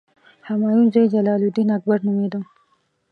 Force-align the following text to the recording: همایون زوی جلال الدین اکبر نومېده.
همایون 0.47 0.87
زوی 0.93 1.11
جلال 1.13 1.41
الدین 1.45 1.69
اکبر 1.77 1.99
نومېده. 2.05 2.39